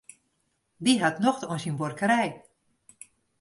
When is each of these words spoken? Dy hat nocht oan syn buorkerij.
Dy 0.83 0.93
hat 1.03 1.17
nocht 1.25 1.41
oan 1.51 1.61
syn 1.63 1.77
buorkerij. 1.79 2.29